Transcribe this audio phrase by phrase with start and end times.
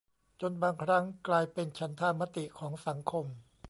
[0.41, 3.25] จนบางครั้งกลายเป็นฉันทามติของสังคม